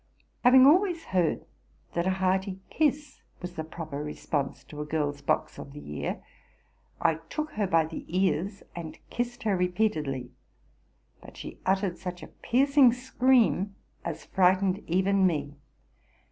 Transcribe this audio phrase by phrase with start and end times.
[0.43, 1.45] Having always heard
[1.93, 6.23] that a hearty kiss was the proper response to a gitl's box of the ear,
[6.99, 10.31] I took her by the ears, and kissed her repeatedly.
[11.21, 15.53] But she uttered such a piercing scream as frightened even me.